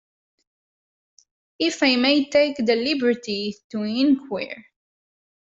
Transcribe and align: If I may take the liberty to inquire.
If 1.59 1.83
I 1.83 1.95
may 1.95 2.27
take 2.27 2.57
the 2.57 2.75
liberty 2.75 3.53
to 3.69 3.83
inquire. 3.83 4.65